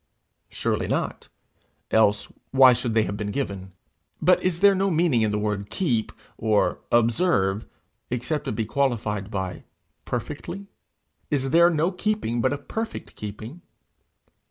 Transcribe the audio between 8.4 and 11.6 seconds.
it be qualified by perfectly? Is